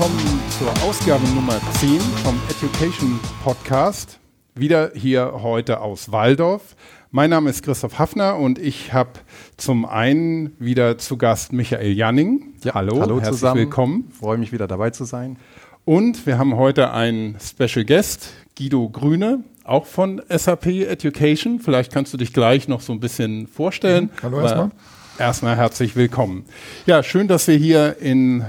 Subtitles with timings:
[0.00, 4.18] Willkommen zur Ausgabe Nummer 10 vom Education Podcast.
[4.54, 6.74] Wieder hier heute aus Waldorf.
[7.10, 9.10] Mein Name ist Christoph Hafner und ich habe
[9.58, 12.54] zum einen wieder zu Gast Michael Janning.
[12.64, 13.60] Ja, hallo, hallo herzlich zusammen.
[13.60, 14.10] willkommen.
[14.18, 15.36] Freue mich wieder dabei zu sein.
[15.84, 21.60] Und wir haben heute einen Special Guest, Guido Grüne, auch von SAP Education.
[21.60, 24.04] Vielleicht kannst du dich gleich noch so ein bisschen vorstellen.
[24.04, 24.22] Mhm.
[24.22, 24.70] Hallo erstmal.
[25.18, 26.46] Erstmal herzlich willkommen.
[26.86, 28.46] Ja, schön, dass wir hier in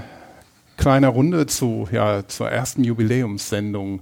[0.82, 4.00] kleiner Runde zu, ja, zur ersten Jubiläumssendung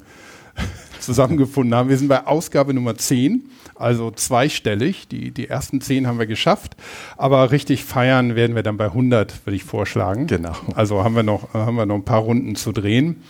[1.01, 1.91] zusammengefunden haben.
[1.91, 5.07] Wir sind bei Ausgabe Nummer 10, also zweistellig.
[5.07, 6.77] Die, die ersten 10 haben wir geschafft,
[7.19, 10.27] aber richtig feiern werden wir dann bei 100, würde ich vorschlagen.
[10.27, 10.55] Genau.
[10.74, 13.24] Also haben wir noch, haben wir noch ein paar Runden zu drehen.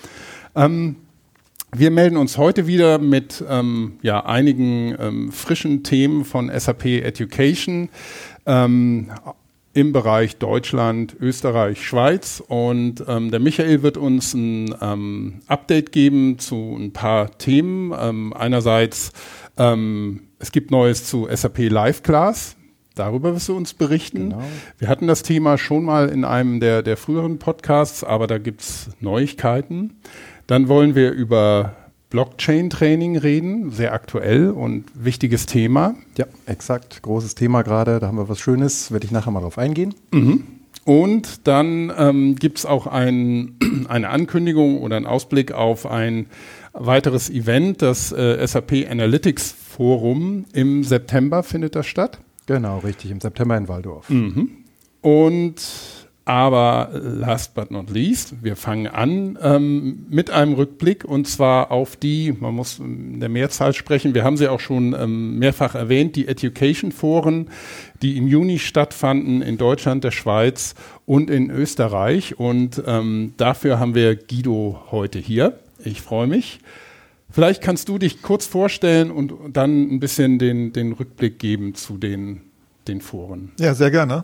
[0.55, 0.95] Ähm,
[1.75, 7.89] wir melden uns heute wieder mit ähm, ja, einigen ähm, frischen Themen von SAP Education.
[8.47, 9.11] Ähm,
[9.73, 12.43] im Bereich Deutschland, Österreich, Schweiz.
[12.47, 17.95] Und ähm, der Michael wird uns ein ähm, Update geben zu ein paar Themen.
[17.99, 19.13] Ähm, einerseits,
[19.57, 22.57] ähm, es gibt Neues zu SAP Live Class.
[22.97, 24.31] Darüber wirst du uns berichten.
[24.31, 24.43] Genau.
[24.79, 28.63] Wir hatten das Thema schon mal in einem der, der früheren Podcasts, aber da gibt
[28.63, 30.01] es Neuigkeiten.
[30.49, 31.77] Dann wollen wir über
[32.11, 35.95] Blockchain-Training reden, sehr aktuell und wichtiges Thema.
[36.19, 37.03] Ja, exakt.
[37.03, 38.01] Großes Thema gerade.
[38.01, 38.91] Da haben wir was Schönes.
[38.91, 39.95] Werde ich nachher mal drauf eingehen.
[40.13, 40.45] Mhm.
[40.85, 43.57] Und dann ähm, gibt es auch ein,
[43.89, 46.27] eine Ankündigung oder einen Ausblick auf ein
[46.73, 52.19] weiteres Event, das äh, SAP Analytics Forum im September findet das statt.
[52.47, 54.09] Genau, richtig, im September in Waldorf.
[54.09, 54.51] Mhm.
[55.01, 55.61] Und
[56.31, 61.97] aber last but not least, wir fangen an ähm, mit einem Rückblick und zwar auf
[61.97, 66.15] die, man muss in der Mehrzahl sprechen, wir haben sie auch schon ähm, mehrfach erwähnt,
[66.15, 67.51] die Education Foren,
[68.01, 72.39] die im Juni stattfanden in Deutschland, der Schweiz und in Österreich.
[72.39, 75.59] Und ähm, dafür haben wir Guido heute hier.
[75.85, 76.61] Ich freue mich.
[77.29, 81.99] Vielleicht kannst du dich kurz vorstellen und dann ein bisschen den, den Rückblick geben zu
[81.99, 82.43] den,
[82.87, 83.51] den Foren.
[83.59, 84.23] Ja, sehr gerne.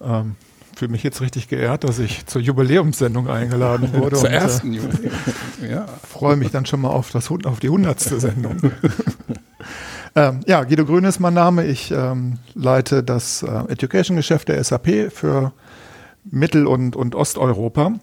[0.00, 0.36] Ähm,
[0.78, 4.16] fühle mich jetzt richtig geehrt, dass ich zur Jubiläumssendung eingeladen wurde.
[4.16, 5.12] zur und, äh, ersten Jubiläum.
[5.68, 5.86] ja.
[6.08, 8.56] Freue mich dann schon mal auf, das, auf die hundertste Sendung.
[10.14, 11.66] ähm, ja, Guido Grün ist mein Name.
[11.66, 15.52] Ich ähm, leite das äh, Education-Geschäft der SAP für
[16.24, 17.94] Mittel- und, und Osteuropa.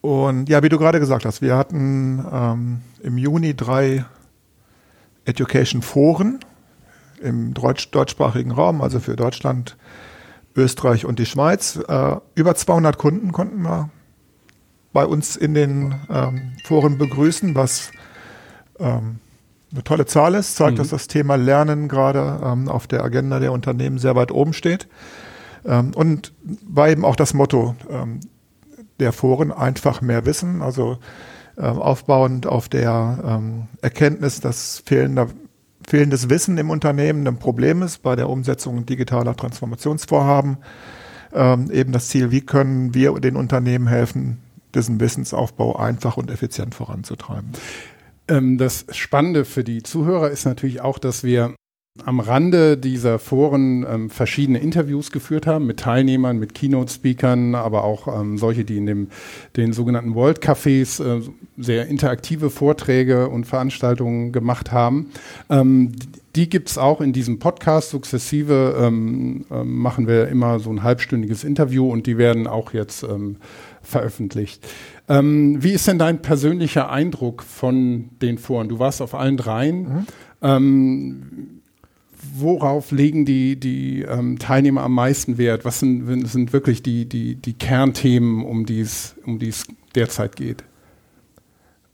[0.00, 4.04] Und ja, wie du gerade gesagt hast, wir hatten ähm, im Juni drei
[5.26, 6.40] Education-Foren
[7.20, 9.76] im deutsch deutschsprachigen Raum, also für Deutschland,
[10.58, 11.78] Österreich und die Schweiz.
[11.88, 13.90] Äh, über 200 Kunden konnten wir
[14.92, 17.92] bei uns in den ähm, Foren begrüßen, was
[18.78, 19.20] ähm,
[19.70, 20.76] eine tolle Zahl ist, zeigt, mhm.
[20.78, 24.88] dass das Thema Lernen gerade ähm, auf der Agenda der Unternehmen sehr weit oben steht.
[25.64, 26.32] Ähm, und
[26.66, 28.20] war eben auch das Motto ähm,
[28.98, 30.98] der Foren, einfach mehr Wissen, also
[31.56, 33.40] ähm, aufbauend auf der
[33.80, 35.28] Erkenntnis, dass fehlender
[35.88, 40.58] fehlendes Wissen im Unternehmen ein Problem ist bei der Umsetzung digitaler Transformationsvorhaben.
[41.32, 44.38] Ähm, eben das Ziel, wie können wir den Unternehmen helfen,
[44.74, 47.52] diesen Wissensaufbau einfach und effizient voranzutreiben.
[48.28, 51.54] Ähm, das Spannende für die Zuhörer ist natürlich auch, dass wir
[52.04, 58.20] am Rande dieser Foren ähm, verschiedene Interviews geführt haben mit Teilnehmern, mit Keynote-Speakern, aber auch
[58.20, 59.08] ähm, solche, die in dem,
[59.56, 61.22] den sogenannten World Cafés äh,
[61.56, 65.10] sehr interaktive Vorträge und Veranstaltungen gemacht haben.
[65.50, 65.92] Ähm,
[66.36, 67.90] die gibt es auch in diesem Podcast.
[67.90, 73.02] Sukzessive ähm, ähm, machen wir immer so ein halbstündiges Interview und die werden auch jetzt
[73.02, 73.36] ähm,
[73.82, 74.66] veröffentlicht.
[75.08, 78.68] wie ist denn dein persönlicher Eindruck von den Foren?
[78.68, 80.04] Du warst auf allen dreien.
[80.40, 81.57] Mhm
[82.34, 85.64] worauf legen die, die ähm, Teilnehmer am meisten Wert?
[85.64, 89.64] Was sind, sind wirklich die, die, die Kernthemen, um die es um die's
[89.94, 90.64] derzeit geht?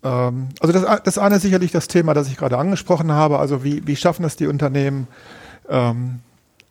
[0.03, 3.39] Ähm, also das, das eine ist sicherlich das Thema, das ich gerade angesprochen habe.
[3.39, 5.09] Also wie, wie schaffen es die Unternehmen,
[5.69, 6.21] ähm,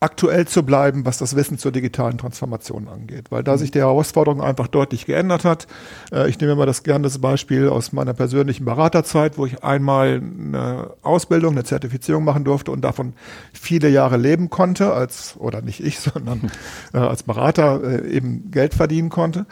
[0.03, 4.41] aktuell zu bleiben, was das Wissen zur digitalen Transformation angeht, weil da sich die Herausforderung
[4.41, 5.65] einfach deutlich geändert hat.
[6.11, 10.21] Äh, ich nehme immer das gerne das Beispiel aus meiner persönlichen Beraterzeit, wo ich einmal
[10.21, 13.13] eine Ausbildung, eine Zertifizierung machen durfte und davon
[13.53, 16.51] viele Jahre leben konnte, als oder nicht ich, sondern
[16.93, 19.45] äh, als Berater äh, eben Geld verdienen konnte.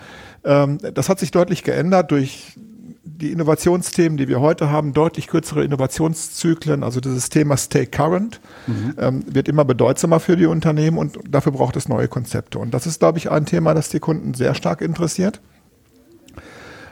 [0.44, 2.58] Ähm, das hat sich deutlich geändert durch
[3.04, 8.96] die Innovationsthemen, die wir heute haben, deutlich kürzere Innovationszyklen, also dieses Thema Stay Current, mhm.
[9.00, 12.60] ähm, wird immer bedeutsamer für die Unternehmen und dafür braucht es neue Konzepte.
[12.60, 15.42] Und das ist, glaube ich, ein Thema, das die Kunden sehr stark interessiert.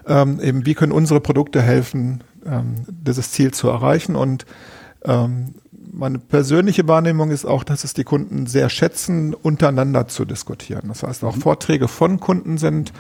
[0.08, 4.16] Ähm, eben, wie können unsere Produkte helfen, ähm, dieses Ziel zu erreichen?
[4.16, 4.46] Und
[5.04, 5.56] ähm,
[5.92, 10.84] meine persönliche Wahrnehmung ist auch, dass es die Kunden sehr schätzen, untereinander zu diskutieren.
[10.88, 11.42] Das heißt, auch mhm.
[11.42, 12.94] Vorträge von Kunden sind,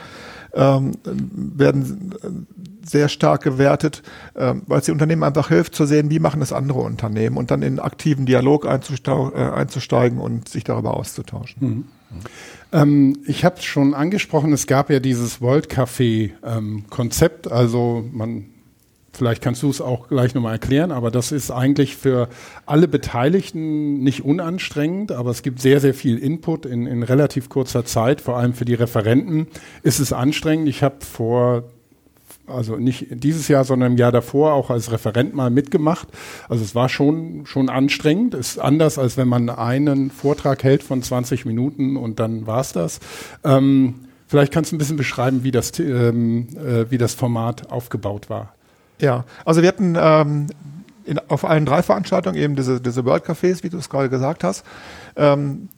[0.53, 2.15] ähm, werden
[2.83, 4.01] sehr stark gewertet,
[4.35, 7.51] ähm, weil es den Unternehmen einfach hilft zu sehen, wie machen es andere Unternehmen und
[7.51, 11.57] dann in aktiven Dialog äh, einzusteigen und sich darüber auszutauschen.
[11.61, 11.85] Mhm.
[12.71, 16.85] Ähm, ich habe es schon angesprochen, es gab ja dieses World Café ähm,
[17.51, 18.45] also man
[19.19, 22.29] Vielleicht kannst du es auch gleich nochmal erklären, aber das ist eigentlich für
[22.65, 27.83] alle Beteiligten nicht unanstrengend, aber es gibt sehr, sehr viel Input in, in relativ kurzer
[27.83, 29.47] Zeit, vor allem für die Referenten
[29.83, 30.69] ist es anstrengend.
[30.69, 31.65] Ich habe vor
[32.47, 36.07] also nicht dieses Jahr, sondern im Jahr davor auch als Referent mal mitgemacht.
[36.47, 38.35] Also es war schon, schon anstrengend.
[38.35, 43.01] Ist anders, als wenn man einen Vortrag hält von 20 Minuten und dann war's das.
[43.43, 43.95] Ähm,
[44.27, 48.53] vielleicht kannst du ein bisschen beschreiben, wie das, ähm, äh, wie das Format aufgebaut war.
[49.01, 50.47] Ja, also wir hatten ähm,
[51.05, 54.43] in, auf allen drei Veranstaltungen eben diese, diese World Cafés, wie du es gerade gesagt
[54.43, 54.65] hast,
[55.15, 55.69] ähm,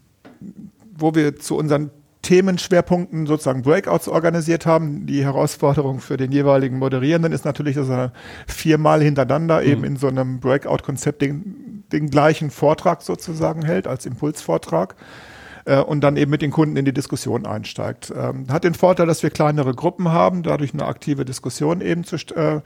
[0.97, 1.91] wo wir zu unseren
[2.21, 5.07] Themenschwerpunkten sozusagen Breakouts organisiert haben.
[5.07, 8.13] Die Herausforderung für den jeweiligen Moderierenden ist natürlich, dass er
[8.47, 9.67] viermal hintereinander mhm.
[9.67, 14.95] eben in so einem Breakout-Konzept den, den gleichen Vortrag sozusagen hält als Impulsvortrag
[15.65, 18.13] äh, und dann eben mit den Kunden in die Diskussion einsteigt.
[18.15, 22.17] Ähm, hat den Vorteil, dass wir kleinere Gruppen haben, dadurch eine aktive Diskussion eben zu,
[22.35, 22.62] äh,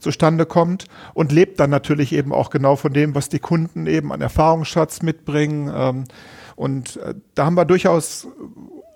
[0.00, 4.12] zustande kommt und lebt dann natürlich eben auch genau von dem, was die Kunden eben
[4.12, 5.70] an Erfahrungsschatz mitbringen.
[5.74, 6.04] Ähm,
[6.56, 8.26] und äh, da haben wir durchaus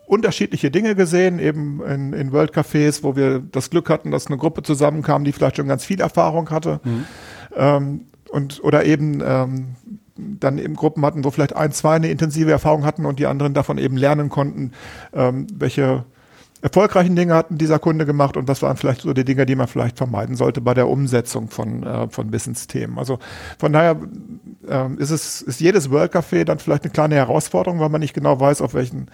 [0.06, 4.36] unterschiedliche Dinge gesehen, eben in, in World Cafés, wo wir das Glück hatten, dass eine
[4.36, 6.80] Gruppe zusammenkam, die vielleicht schon ganz viel Erfahrung hatte.
[6.84, 7.04] Mhm.
[7.56, 8.00] Ähm,
[8.30, 9.76] und, oder eben ähm,
[10.16, 13.54] dann eben Gruppen hatten, wo vielleicht ein, zwei eine intensive Erfahrung hatten und die anderen
[13.54, 14.72] davon eben lernen konnten,
[15.12, 16.04] ähm, welche
[16.64, 19.68] erfolgreichen Dinge hatten dieser Kunde gemacht und was waren vielleicht so die Dinge, die man
[19.68, 22.98] vielleicht vermeiden sollte bei der Umsetzung von, äh, von Wissensthemen.
[22.98, 23.18] Also
[23.58, 24.00] von daher
[24.66, 28.14] äh, ist es ist jedes World Café dann vielleicht eine kleine Herausforderung, weil man nicht
[28.14, 29.10] genau weiß, auf welchen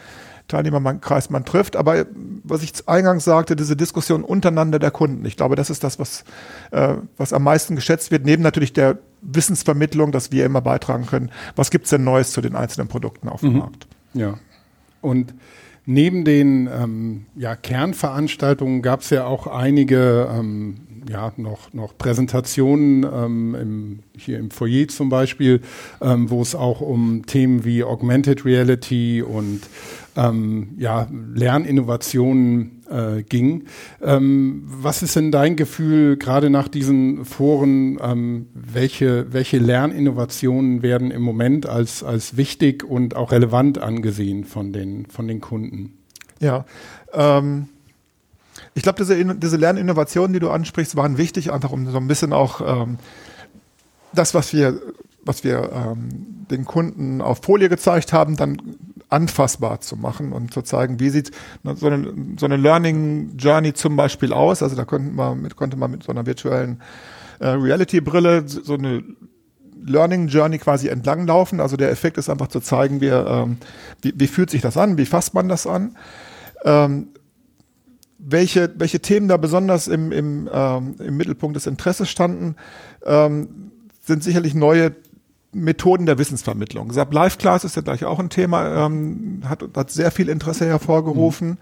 [0.47, 1.75] Teilnehmerkreis man trifft.
[1.75, 2.07] Aber
[2.45, 6.23] was ich eingangs sagte, diese Diskussion untereinander der Kunden, ich glaube, das ist das, was,
[6.71, 11.33] äh, was am meisten geschätzt wird, neben natürlich der Wissensvermittlung, dass wir immer beitragen können.
[11.57, 13.59] Was gibt's denn Neues zu den einzelnen Produkten auf dem mhm.
[13.59, 13.89] Markt?
[14.15, 14.35] Ja.
[15.01, 15.35] Und
[15.87, 20.77] neben den ähm, ja, Kernveranstaltungen gab es ja auch einige ähm,
[21.09, 25.61] ja, noch, noch Präsentationen ähm, im, hier im Foyer zum Beispiel,
[26.01, 29.63] ähm, wo es auch um Themen wie Augmented Reality und
[30.21, 33.65] ähm, ja, Lerninnovationen äh, ging.
[34.03, 37.99] Ähm, was ist denn dein Gefühl gerade nach diesen Foren?
[38.03, 44.73] Ähm, welche, welche Lerninnovationen werden im Moment als, als wichtig und auch relevant angesehen von
[44.73, 45.95] den, von den Kunden?
[46.41, 46.65] Ja,
[47.13, 47.69] ähm,
[48.75, 52.33] ich glaube, diese, diese Lerninnovationen, die du ansprichst, waren wichtig, einfach um so ein bisschen
[52.33, 52.99] auch ähm,
[54.13, 54.81] das, was wir,
[55.25, 58.61] was wir ähm, den Kunden auf Folie gezeigt haben, dann
[59.11, 63.97] anfassbar zu machen und zu zeigen, wie sieht so eine, so eine Learning Journey zum
[63.97, 64.63] Beispiel aus.
[64.63, 66.81] Also da konnte man mit, konnte man mit so einer virtuellen
[67.41, 69.03] äh, Reality-Brille so eine
[69.85, 71.61] Learning Journey quasi entlanglaufen.
[71.61, 73.59] Also der Effekt ist einfach zu zeigen, wie, ähm,
[74.03, 75.97] wie, wie fühlt sich das an, wie fasst man das an.
[76.65, 77.09] Ähm,
[78.19, 82.57] welche, welche Themen da besonders im, im, ähm, im Mittelpunkt des Interesses standen,
[83.05, 83.71] ähm,
[84.03, 84.93] sind sicherlich neue
[85.53, 86.93] Methoden der Wissensvermittlung.
[86.93, 90.67] SAP Live Class ist ja gleich auch ein Thema, ähm, hat, hat sehr viel Interesse
[90.67, 91.49] hervorgerufen.
[91.49, 91.57] Mhm.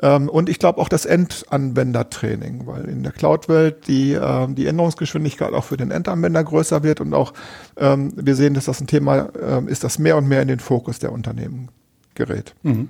[0.00, 5.52] Ähm, und ich glaube auch das Endanwendertraining, weil in der Cloud-Welt die, ähm, die Änderungsgeschwindigkeit
[5.52, 7.34] auch für den Endanwender größer wird und auch
[7.76, 10.60] ähm, wir sehen, dass das ein Thema ähm, ist, das mehr und mehr in den
[10.60, 11.68] Fokus der Unternehmen
[12.14, 12.54] gerät.
[12.62, 12.88] Mhm.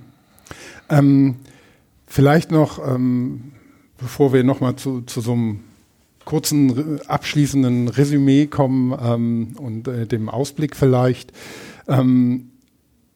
[0.89, 1.35] Ähm,
[2.05, 3.53] vielleicht noch, ähm,
[3.97, 5.63] bevor wir nochmal zu, zu so einem
[6.29, 11.31] kurzen abschließenden Resümee kommen ähm, und äh, dem Ausblick vielleicht.
[11.87, 12.51] Ähm,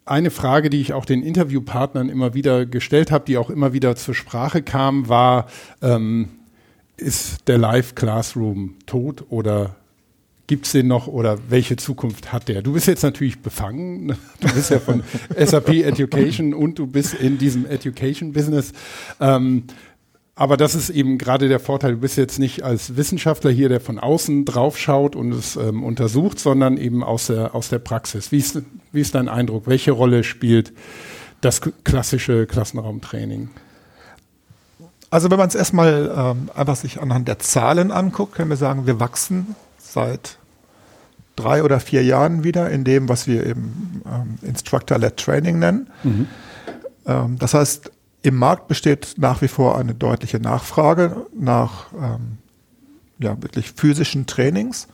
[0.04, 3.96] eine Frage, die ich auch den Interviewpartnern immer wieder gestellt habe, die auch immer wieder
[3.96, 5.46] zur Sprache kam, war,
[5.84, 6.30] ähm,
[6.98, 9.76] ist der Live Classroom tot oder
[10.48, 12.64] gibt es den noch oder welche Zukunft hat der?
[12.64, 14.08] Du bist jetzt natürlich befangen,
[14.40, 15.04] du bist ja von
[15.38, 18.74] SAP Education und du bist in diesem Education Business.
[19.20, 19.66] Ähm,
[20.36, 21.92] aber das ist eben gerade der Vorteil.
[21.92, 25.84] Du bist jetzt nicht als Wissenschaftler hier, der von außen drauf schaut und es ähm,
[25.84, 28.32] untersucht, sondern eben aus der, aus der Praxis.
[28.32, 28.62] Wie ist,
[28.92, 29.68] wie ist dein Eindruck?
[29.68, 30.74] Welche Rolle spielt
[31.42, 33.50] das klassische Klassenraumtraining?
[35.12, 38.88] Also wenn man es erstmal ähm, einfach sich anhand der Zahlen anguckt, können wir sagen,
[38.88, 40.40] wir wachsen seit
[41.36, 45.92] drei oder vier Jahren wieder in dem, was wir eben ähm, Instructor-led Training nennen.
[46.04, 46.28] Mhm.
[47.06, 47.92] Ähm, das heißt,
[48.24, 52.38] im Markt besteht nach wie vor eine deutliche Nachfrage nach ähm,
[53.20, 54.88] ja, wirklich physischen Trainings.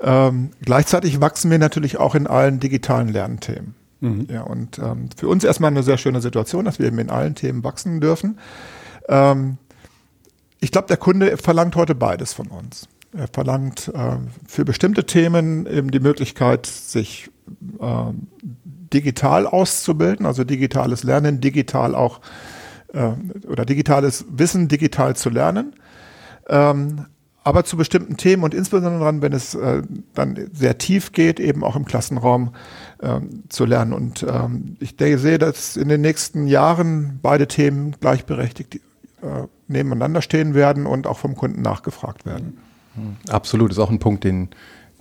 [0.00, 3.74] Ähm, gleichzeitig wachsen wir natürlich auch in allen digitalen Lernthemen.
[4.00, 4.26] Mhm.
[4.30, 7.34] Ja, und ähm, für uns erstmal eine sehr schöne Situation, dass wir eben in allen
[7.34, 8.38] Themen wachsen dürfen.
[9.08, 9.58] Ähm,
[10.60, 12.88] ich glaube, der Kunde verlangt heute beides von uns.
[13.12, 17.30] Er verlangt äh, für bestimmte Themen eben die Möglichkeit, sich
[17.80, 18.12] äh,
[18.92, 22.20] digital auszubilden, also digitales Lernen, digital auch
[22.92, 23.10] äh,
[23.46, 25.74] oder digitales Wissen digital zu lernen.
[26.48, 27.06] Ähm,
[27.44, 31.64] aber zu bestimmten Themen und insbesondere dann, wenn es äh, dann sehr tief geht, eben
[31.64, 32.52] auch im Klassenraum
[33.02, 33.94] ähm, zu lernen.
[33.94, 38.80] Und ähm, ich denke, sehe, dass in den nächsten Jahren beide Themen gleichberechtigt
[39.22, 42.58] äh, nebeneinander stehen werden und auch vom Kunden nachgefragt werden.
[43.28, 44.50] Absolut, ist auch ein Punkt, den,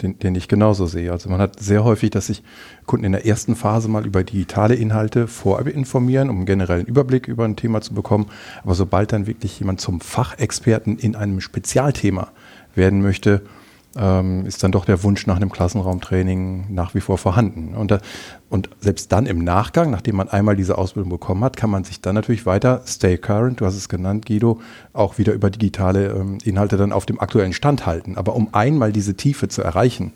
[0.02, 1.12] den, den ich genauso sehe.
[1.12, 2.44] Also man hat sehr häufig, dass sich
[2.86, 7.28] Kunden in der ersten Phase mal über digitale Inhalte vorab informieren, um einen generellen Überblick
[7.28, 8.28] über ein Thema zu bekommen.
[8.64, 12.30] Aber sobald dann wirklich jemand zum Fachexperten in einem Spezialthema
[12.76, 13.42] werden möchte,
[13.98, 17.74] ähm, ist dann doch der Wunsch nach einem Klassenraumtraining nach wie vor vorhanden.
[17.74, 18.00] Und, da,
[18.50, 22.02] und selbst dann im Nachgang, nachdem man einmal diese Ausbildung bekommen hat, kann man sich
[22.02, 24.62] dann natürlich weiter stay current, du hast es genannt, Guido,
[24.94, 28.18] auch wieder über digitale ähm, Inhalte dann auf dem aktuellen Stand halten.
[28.18, 30.14] Aber um einmal diese Tiefe zu erreichen,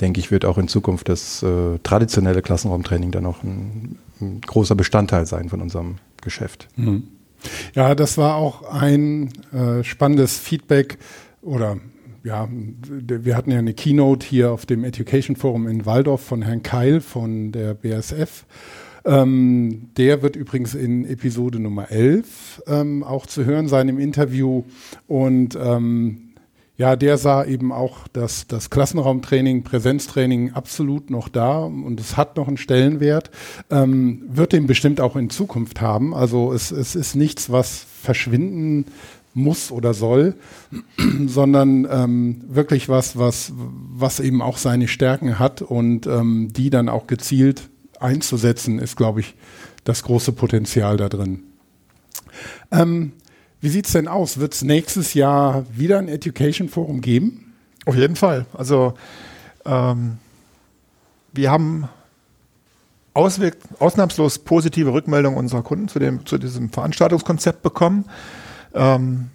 [0.00, 4.74] denke ich, wird auch in Zukunft das äh, traditionelle Klassenraumtraining dann noch ein, ein, großer
[4.74, 6.68] Bestandteil sein von unserem Geschäft.
[6.76, 7.04] Mhm.
[7.74, 10.98] Ja, das war auch ein äh, spannendes Feedback
[11.42, 11.78] oder
[12.22, 16.62] ja, wir hatten ja eine Keynote hier auf dem Education Forum in Waldorf von Herrn
[16.62, 18.44] Keil von der BSF.
[19.04, 24.64] Ähm, der wird übrigens in Episode Nummer 11 ähm, auch zu hören sein im Interview.
[25.06, 26.30] Und ähm,
[26.80, 32.38] ja, der sah eben auch, dass das Klassenraumtraining, Präsenztraining absolut noch da und es hat
[32.38, 33.30] noch einen Stellenwert,
[33.70, 36.14] ähm, wird den bestimmt auch in Zukunft haben.
[36.14, 38.86] Also es, es ist nichts, was verschwinden
[39.34, 40.34] muss oder soll,
[41.26, 46.88] sondern ähm, wirklich was, was, was eben auch seine Stärken hat und ähm, die dann
[46.88, 47.68] auch gezielt
[47.98, 49.34] einzusetzen, ist, glaube ich,
[49.84, 51.42] das große Potenzial da drin.
[52.70, 53.12] Ähm,
[53.60, 54.38] wie sieht's denn aus?
[54.38, 57.52] Wird es nächstes Jahr wieder ein Education Forum geben?
[57.84, 58.46] Auf jeden Fall.
[58.54, 58.94] Also
[59.64, 60.18] ähm,
[61.32, 61.88] wir haben
[63.12, 68.06] ausnahmslos positive Rückmeldungen unserer Kunden zu, dem, zu diesem Veranstaltungskonzept bekommen.
[68.74, 69.30] Ähm,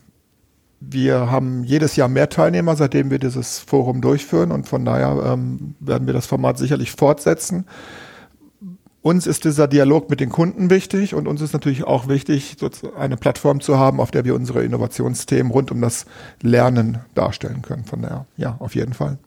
[0.79, 5.75] wir haben jedes Jahr mehr Teilnehmer, seitdem wir dieses Forum durchführen und von daher ähm,
[5.79, 7.65] werden wir das Format sicherlich fortsetzen.
[9.01, 12.57] Uns ist dieser Dialog mit den Kunden wichtig und uns ist natürlich auch wichtig,
[12.97, 16.05] eine Plattform zu haben, auf der wir unsere Innovationsthemen rund um das
[16.41, 17.85] Lernen darstellen können.
[17.85, 19.19] Von daher, ja, auf jeden Fall.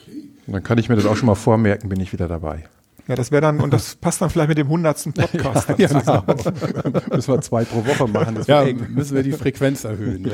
[0.00, 0.30] Okay.
[0.46, 2.64] Dann kann ich mir das auch schon mal vormerken, bin ich wieder dabei.
[3.06, 5.68] Ja, das wäre dann, und das passt dann vielleicht mit dem hundertsten Podcast.
[5.78, 6.24] ja, genau.
[7.14, 8.38] müssen wir zwei pro Woche machen.
[8.46, 8.86] ja, eng.
[8.90, 10.30] müssen wir die Frequenz erhöhen.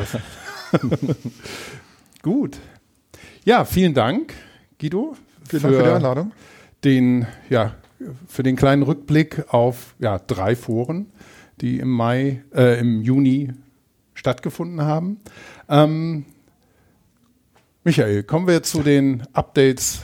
[2.23, 2.59] Gut.
[3.45, 4.35] Ja, vielen Dank,
[4.79, 5.17] Guido.
[5.49, 6.33] Vielen Dank für die Einladung.
[6.85, 7.75] Den, ja,
[8.29, 11.07] für den kleinen Rückblick auf ja, drei Foren,
[11.61, 13.53] die im Mai, äh, im Juni
[14.15, 15.19] stattgefunden haben.
[15.69, 16.25] Ähm,
[17.85, 20.03] Michael, kommen wir zu den Updates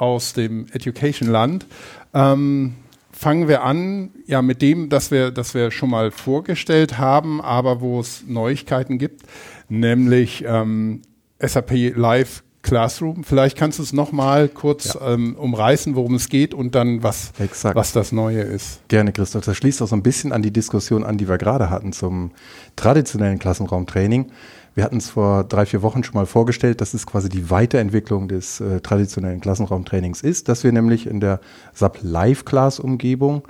[0.00, 1.66] aus dem Education-Land.
[2.14, 2.74] Ähm,
[3.12, 7.80] fangen wir an, ja, mit dem, dass wir, dass wir schon mal vorgestellt haben, aber
[7.80, 9.22] wo es Neuigkeiten gibt,
[9.68, 11.02] nämlich ähm,
[11.40, 13.24] SAP Live Classroom.
[13.24, 15.14] Vielleicht kannst du es nochmal kurz ja.
[15.14, 18.86] ähm, umreißen, worum es geht und dann was, was das Neue ist.
[18.88, 19.44] Gerne, Christoph.
[19.44, 22.32] Das schließt auch so ein bisschen an die Diskussion an, die wir gerade hatten zum
[22.76, 24.30] traditionellen Klassenraumtraining.
[24.78, 28.28] Wir hatten es vor drei, vier Wochen schon mal vorgestellt, dass es quasi die Weiterentwicklung
[28.28, 31.40] des äh, traditionellen Klassenraumtrainings ist, dass wir nämlich in der
[31.74, 33.42] SAP Live Class Umgebung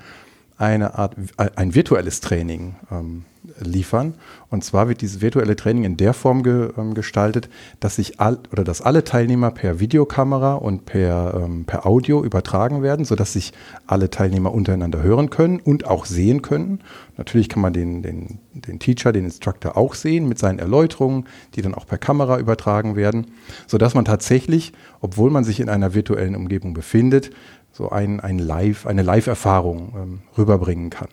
[0.58, 1.14] eine Art,
[1.56, 3.24] ein virtuelles Training ähm,
[3.60, 4.14] liefern.
[4.50, 7.48] Und zwar wird dieses virtuelle Training in der Form ge, ähm, gestaltet,
[7.80, 12.82] dass sich all, oder dass alle Teilnehmer per Videokamera und per, ähm, per Audio übertragen
[12.82, 13.52] werden, sodass sich
[13.86, 16.80] alle Teilnehmer untereinander hören können und auch sehen können.
[17.16, 21.62] Natürlich kann man den, den, den Teacher, den Instructor auch sehen mit seinen Erläuterungen, die
[21.62, 23.28] dann auch per Kamera übertragen werden,
[23.66, 27.30] sodass man tatsächlich, obwohl man sich in einer virtuellen Umgebung befindet,
[27.78, 31.06] so ein, ein Live, eine Live-Erfahrung ähm, rüberbringen kann.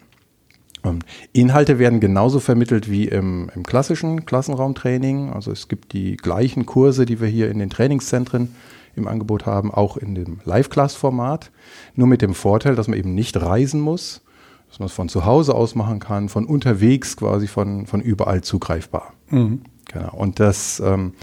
[0.84, 1.00] Ähm,
[1.32, 5.32] Inhalte werden genauso vermittelt wie im, im, klassischen Klassenraumtraining.
[5.32, 8.56] Also es gibt die gleichen Kurse, die wir hier in den Trainingszentren
[8.96, 11.52] im Angebot haben, auch in dem Live-Class-Format.
[11.94, 14.22] Nur mit dem Vorteil, dass man eben nicht reisen muss,
[14.70, 18.42] dass man es von zu Hause aus machen kann, von unterwegs quasi von, von überall
[18.42, 19.14] zugreifbar.
[19.30, 19.62] Mhm.
[19.92, 20.12] Genau.
[20.14, 21.14] Und das, ähm,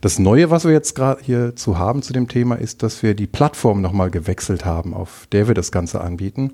[0.00, 3.14] das Neue, was wir jetzt gerade hier zu haben zu dem Thema, ist, dass wir
[3.14, 6.52] die Plattform nochmal gewechselt haben, auf der wir das Ganze anbieten.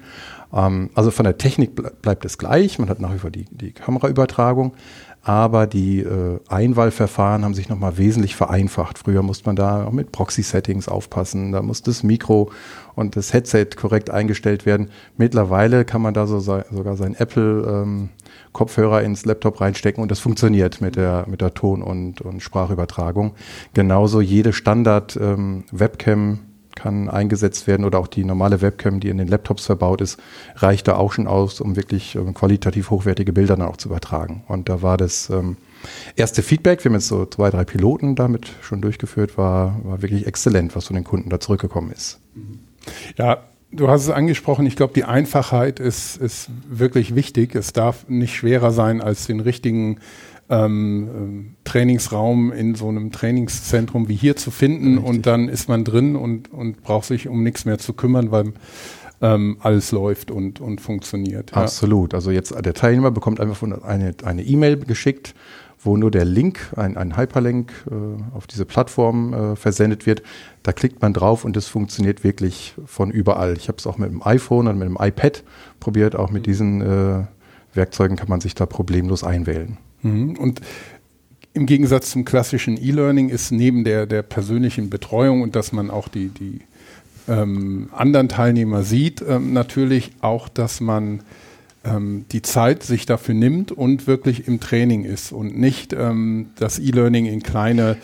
[0.52, 3.46] Ähm, also von der Technik ble bleibt es gleich, man hat nach wie vor die,
[3.50, 4.74] die Kameraübertragung,
[5.22, 8.98] aber die äh, Einwahlverfahren haben sich nochmal wesentlich vereinfacht.
[8.98, 12.52] Früher musste man da auch mit Proxy-Settings aufpassen, da muss das Mikro
[12.94, 14.90] und das Headset korrekt eingestellt werden.
[15.16, 18.10] Mittlerweile kann man da so sogar sein Apple ähm,
[18.56, 23.34] Kopfhörer ins Laptop reinstecken und das funktioniert mit der, mit der Ton- und, und Sprachübertragung.
[23.74, 26.38] Genauso jede Standard-Webcam ähm,
[26.74, 30.18] kann eingesetzt werden oder auch die normale Webcam, die in den Laptops verbaut ist,
[30.54, 34.42] reicht da auch schon aus, um wirklich ähm, qualitativ hochwertige Bilder dann auch zu übertragen.
[34.48, 35.58] Und da war das ähm,
[36.16, 40.26] erste Feedback, wir haben jetzt so zwei, drei Piloten damit schon durchgeführt, war, war wirklich
[40.26, 42.20] exzellent, was von den Kunden da zurückgekommen ist.
[43.18, 43.42] Ja,
[43.76, 47.54] Du hast es angesprochen, ich glaube, die Einfachheit ist, ist wirklich wichtig.
[47.54, 49.98] Es darf nicht schwerer sein, als den richtigen
[50.48, 55.04] ähm, ähm, Trainingsraum in so einem Trainingszentrum wie hier zu finden Richtig.
[55.04, 58.52] und dann ist man drin und, und braucht sich um nichts mehr zu kümmern, weil
[59.20, 61.50] ähm, alles läuft und, und funktioniert.
[61.50, 61.62] Ja.
[61.62, 62.14] Absolut.
[62.14, 65.34] Also jetzt der Teilnehmer bekommt einfach eine eine E-Mail geschickt,
[65.78, 70.22] wo nur der Link, ein, ein Hyperlink äh, auf diese Plattform äh, versendet wird.
[70.62, 73.56] Da klickt man drauf und es funktioniert wirklich von überall.
[73.56, 75.44] Ich habe es auch mit dem iPhone und mit dem iPad
[75.80, 76.16] probiert.
[76.16, 77.24] Auch mit diesen äh,
[77.74, 79.76] Werkzeugen kann man sich da problemlos einwählen.
[80.02, 80.36] Mhm.
[80.36, 80.60] Und
[81.52, 86.08] im Gegensatz zum klassischen E-Learning ist neben der, der persönlichen Betreuung und dass man auch
[86.08, 86.60] die, die
[87.28, 91.20] ähm, anderen Teilnehmer sieht, ähm, natürlich auch, dass man
[91.86, 96.78] ähm, die Zeit sich dafür nimmt und wirklich im Training ist und nicht ähm, das
[96.78, 97.96] E-Learning in kleine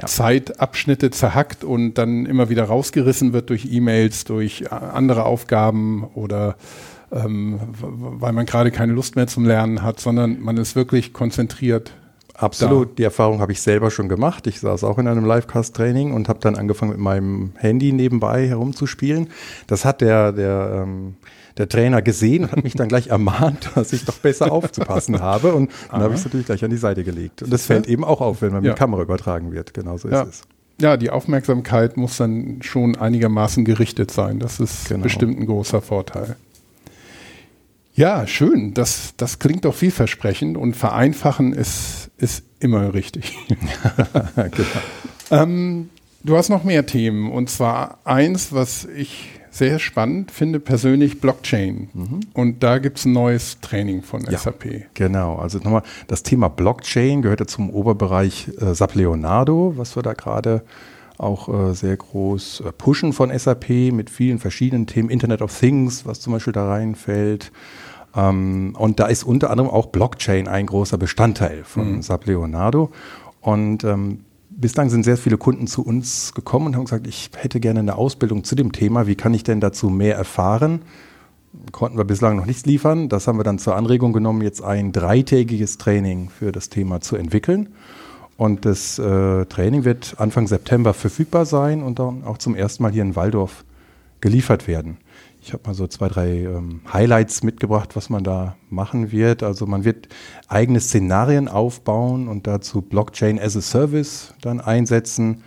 [0.00, 0.06] ja.
[0.06, 6.56] Zeitabschnitte zerhackt und dann immer wieder rausgerissen wird durch E-Mails, durch äh, andere Aufgaben oder
[7.10, 11.92] ähm, weil man gerade keine Lust mehr zum Lernen hat, sondern man ist wirklich konzentriert.
[12.42, 12.94] Absolut, da.
[12.96, 14.46] die Erfahrung habe ich selber schon gemacht.
[14.46, 19.28] Ich saß auch in einem Livecast-Training und habe dann angefangen mit meinem Handy nebenbei herumzuspielen.
[19.66, 21.14] Das hat der, der, ähm,
[21.56, 25.54] der Trainer gesehen und hat mich dann gleich ermahnt, dass ich doch besser aufzupassen habe.
[25.54, 27.42] Und dann habe ich es natürlich gleich an die Seite gelegt.
[27.42, 28.70] Und das fällt eben auch auf, wenn man ja.
[28.70, 29.72] mit Kamera übertragen wird.
[29.72, 30.22] Genauso ist ja.
[30.24, 30.42] es.
[30.80, 34.40] Ja, die Aufmerksamkeit muss dann schon einigermaßen gerichtet sein.
[34.40, 35.04] Das ist genau.
[35.04, 36.36] bestimmt ein großer Vorteil.
[37.94, 38.74] Ja, schön.
[38.74, 43.36] Das, das klingt doch vielversprechend und vereinfachen ist, ist immer richtig.
[44.36, 44.66] genau.
[45.30, 45.90] ähm,
[46.22, 51.90] du hast noch mehr Themen und zwar eins, was ich sehr spannend finde, persönlich Blockchain.
[51.92, 52.20] Mhm.
[52.32, 54.86] Und da gibt es ein neues Training von ja, SAP.
[54.94, 60.02] Genau, also nochmal, das Thema Blockchain gehört ja zum Oberbereich äh, SAP Leonardo, was wir
[60.02, 60.62] da gerade
[61.22, 66.06] auch äh, sehr groß äh, pushen von SAP mit vielen verschiedenen Themen, Internet of Things,
[66.06, 67.52] was zum Beispiel da reinfällt.
[68.14, 72.02] Ähm, und da ist unter anderem auch Blockchain ein großer Bestandteil von mhm.
[72.02, 72.90] SAP Leonardo.
[73.40, 77.60] Und ähm, bislang sind sehr viele Kunden zu uns gekommen und haben gesagt, ich hätte
[77.60, 79.06] gerne eine Ausbildung zu dem Thema.
[79.06, 80.82] Wie kann ich denn dazu mehr erfahren?
[81.70, 83.08] Konnten wir bislang noch nichts liefern.
[83.08, 87.16] Das haben wir dann zur Anregung genommen, jetzt ein dreitägiges Training für das Thema zu
[87.16, 87.68] entwickeln.
[88.42, 92.90] Und das äh, Training wird Anfang September verfügbar sein und dann auch zum ersten Mal
[92.90, 93.64] hier in Waldorf
[94.20, 94.96] geliefert werden.
[95.40, 99.44] Ich habe mal so zwei, drei ähm, Highlights mitgebracht, was man da machen wird.
[99.44, 100.08] Also man wird
[100.48, 105.44] eigene Szenarien aufbauen und dazu Blockchain as a Service dann einsetzen.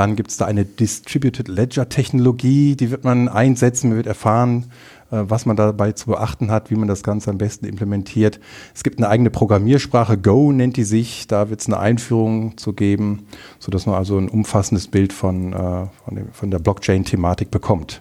[0.00, 3.90] Dann gibt es da eine Distributed Ledger Technologie, die wird man einsetzen.
[3.90, 4.70] Man wird erfahren,
[5.10, 8.40] äh, was man dabei zu beachten hat, wie man das Ganze am besten implementiert.
[8.74, 11.26] Es gibt eine eigene Programmiersprache, Go nennt die sich.
[11.26, 13.26] Da wird es eine Einführung zu geben,
[13.58, 15.56] sodass man also ein umfassendes Bild von, äh,
[16.06, 18.00] von, dem, von der Blockchain-Thematik bekommt.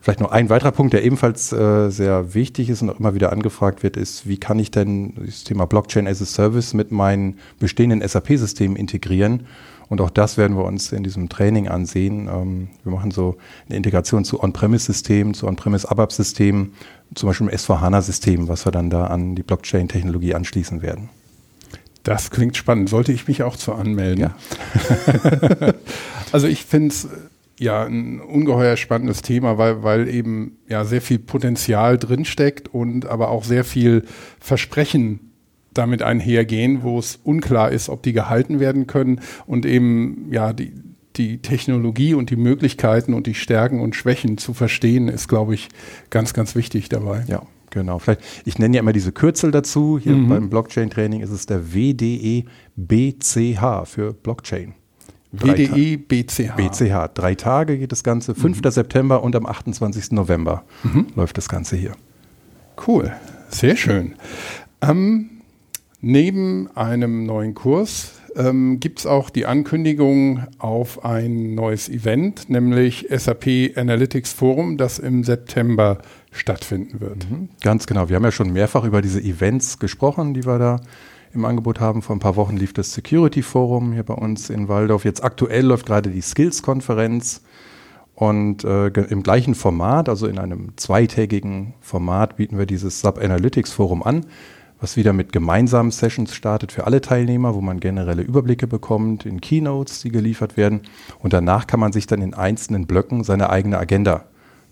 [0.00, 3.30] Vielleicht noch ein weiterer Punkt, der ebenfalls äh, sehr wichtig ist und auch immer wieder
[3.30, 7.38] angefragt wird, ist, wie kann ich denn das Thema Blockchain as a Service mit meinen
[7.60, 9.46] bestehenden SAP-Systemen integrieren?
[9.88, 12.28] Und auch das werden wir uns in diesem Training ansehen.
[12.28, 16.74] Ähm, wir machen so eine Integration zu On-Premise-Systemen, zu On-Premise-ABAP-Systemen,
[17.14, 21.08] zum Beispiel im S4HANA-System, was wir dann da an die Blockchain-Technologie anschließen werden.
[22.02, 22.88] Das klingt spannend.
[22.88, 24.30] Sollte ich mich auch zu anmelden?
[24.30, 24.34] Ja.
[26.32, 27.08] also ich finde es
[27.58, 33.30] ja ein ungeheuer spannendes Thema, weil, weil eben ja sehr viel Potenzial drinsteckt und aber
[33.30, 34.04] auch sehr viel
[34.38, 35.27] Versprechen
[35.78, 40.72] damit einhergehen, wo es unklar ist, ob die gehalten werden können und eben ja die,
[41.16, 45.68] die Technologie und die Möglichkeiten und die Stärken und Schwächen zu verstehen, ist, glaube ich,
[46.10, 47.24] ganz, ganz wichtig dabei.
[47.26, 47.98] Ja, genau.
[47.98, 49.98] Vielleicht, ich nenne ja immer diese Kürzel dazu.
[50.02, 50.28] Hier mhm.
[50.28, 52.44] beim Blockchain-Training ist es der WDE
[52.76, 54.74] BCH für Blockchain.
[55.32, 56.56] WDE BCH.
[56.56, 57.12] BCH.
[57.14, 58.34] Drei Tage geht das Ganze.
[58.34, 58.62] 5.
[58.62, 58.70] Mhm.
[58.70, 60.12] September und am 28.
[60.12, 61.08] November mhm.
[61.16, 61.92] läuft das Ganze hier.
[62.86, 63.12] Cool.
[63.50, 64.14] Sehr schön.
[64.80, 65.30] Ähm,
[66.00, 73.06] neben einem neuen Kurs ähm, gibt es auch die Ankündigung auf ein neues Event, nämlich
[73.10, 75.98] SAP Analytics Forum, das im September
[76.30, 77.28] stattfinden wird.
[77.30, 77.48] Mhm.
[77.62, 78.08] Ganz genau.
[78.08, 80.80] Wir haben ja schon mehrfach über diese Events gesprochen, die wir da
[81.34, 82.02] im Angebot haben.
[82.02, 85.04] Vor ein paar Wochen lief das Security Forum hier bei uns in Waldorf.
[85.04, 87.42] Jetzt aktuell läuft gerade die Skills-Konferenz.
[88.14, 93.70] Und äh, im gleichen Format, also in einem zweitägigen Format, bieten wir dieses Sub Analytics
[93.70, 94.26] Forum an,
[94.80, 99.40] was wieder mit gemeinsamen Sessions startet für alle Teilnehmer, wo man generelle Überblicke bekommt in
[99.40, 100.82] Keynotes, die geliefert werden.
[101.18, 104.24] Und danach kann man sich dann in einzelnen Blöcken seine eigene Agenda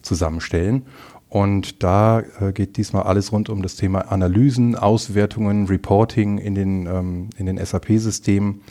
[0.03, 0.83] zusammenstellen.
[1.29, 6.87] Und da äh, geht diesmal alles rund um das Thema Analysen, Auswertungen, Reporting in den,
[6.87, 8.63] ähm, in den SAP-Systemen.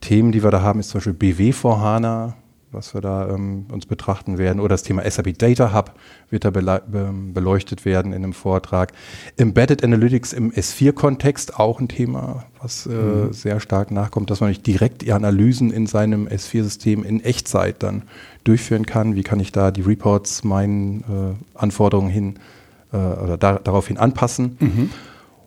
[0.00, 2.36] Themen, die wir da haben, ist zum Beispiel BW vor HANA,
[2.74, 4.60] was wir da ähm, uns betrachten werden.
[4.60, 5.92] Oder das Thema SAP Data Hub
[6.30, 8.92] wird da beleuchtet werden in einem Vortrag.
[9.36, 13.32] Embedded Analytics im S4-Kontext auch ein Thema, was äh, mhm.
[13.32, 18.02] sehr stark nachkommt, dass man nicht direkt die Analysen in seinem S4-System in Echtzeit dann
[18.44, 19.16] durchführen kann.
[19.16, 22.34] Wie kann ich da die Reports meinen äh, Anforderungen hin
[22.92, 24.56] äh, oder da, daraufhin anpassen?
[24.60, 24.90] Mhm.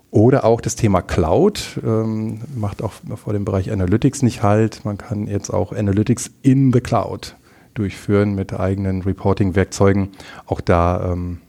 [0.10, 4.86] Oder auch das Thema Cloud ähm, macht auch vor dem Bereich Analytics nicht halt.
[4.86, 7.36] Man kann jetzt auch Analytics in the Cloud
[7.74, 10.10] durchführen mit eigenen Reporting-Werkzeugen.
[10.46, 11.40] Auch da ähm,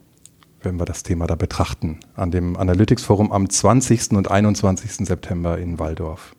[0.60, 4.12] werden wir das Thema da betrachten an dem Analytics Forum am 20.
[4.12, 5.06] und 21.
[5.06, 6.34] September in Waldorf.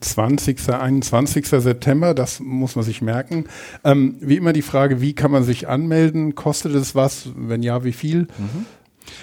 [0.00, 0.70] 20.
[0.70, 1.46] 21.
[1.48, 3.46] September, das muss man sich merken.
[3.82, 6.34] Ähm, wie immer die Frage, wie kann man sich anmelden?
[6.34, 7.30] Kostet es was?
[7.34, 8.28] Wenn ja, wie viel?
[8.38, 8.66] Mhm.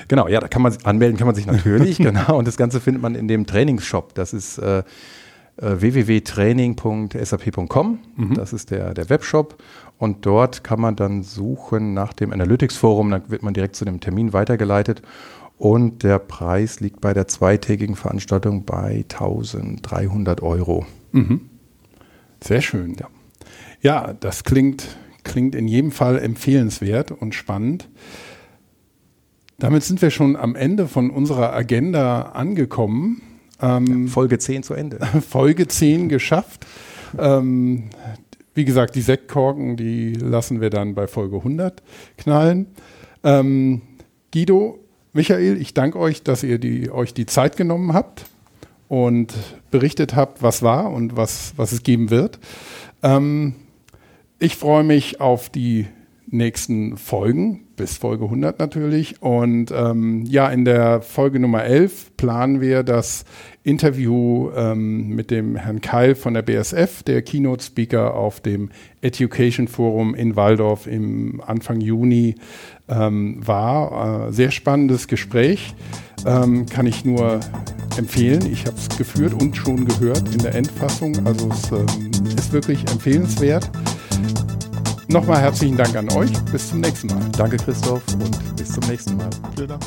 [0.08, 2.38] Genau, ja, da kann man anmelden, kann man sich natürlich, genau.
[2.38, 4.16] Und das Ganze findet man in dem Trainingsshop.
[4.16, 4.84] Das ist äh, äh
[5.58, 8.00] www.training.sap.com.
[8.16, 8.34] Mhm.
[8.36, 9.62] Das ist der, der Webshop.
[9.98, 13.12] Und dort kann man dann suchen nach dem Analytics Forum.
[13.12, 15.04] Dann wird man direkt zu dem Termin weitergeleitet.
[15.58, 20.88] Und der Preis liegt bei der zweitägigen Veranstaltung bei 1300 Euro.
[21.12, 21.42] Mhm.
[22.44, 22.96] Sehr schön.
[23.00, 23.08] Ja.
[23.82, 27.88] ja, das klingt, klingt in jedem Fall empfehlenswert und spannend.
[29.64, 33.22] Damit sind wir schon am Ende von unserer Agenda angekommen.
[33.62, 35.00] Ähm, Folge 10 zu Ende.
[35.30, 36.68] Folge 10 geschafft.
[37.18, 37.84] Ähm,
[38.54, 41.82] wie gesagt, die Sektkorken, die lassen wir dann bei Folge 100
[42.18, 42.66] knallen.
[43.24, 43.80] Ähm,
[44.34, 44.80] Guido,
[45.14, 48.26] Michael, ich danke euch, dass ihr die, euch die Zeit genommen habt
[48.90, 49.34] und
[49.72, 52.38] berichtet habt, was war und was, was es geben wird.
[53.02, 53.56] Ähm,
[54.40, 55.88] ich freue mich auf die
[56.28, 59.22] nächsten Folgen, bis Folge 100 natürlich.
[59.22, 63.26] Und ähm, ja, in der Folge Nummer 11 planen wir das
[63.64, 68.70] Interview ähm, mit dem Herrn Keil von der BSF, der Keynote-Speaker auf dem
[69.02, 72.36] Education Forum in Waldorf im Anfang Juni
[72.90, 74.28] ähm, war.
[74.28, 75.74] Äh, sehr spannendes Gespräch,
[76.26, 77.40] ähm, kann ich nur
[77.98, 78.46] empfehlen.
[78.52, 81.16] Ich habe es geführt und schon gehört in der Endfassung.
[81.26, 83.70] Also es ähm, ist wirklich empfehlenswert.
[85.08, 86.32] Nochmal herzlichen Dank an euch.
[86.52, 87.30] Bis zum nächsten Mal.
[87.38, 89.30] Danke, Christoph, und bis zum nächsten Mal.
[89.56, 89.84] Vielen Dank.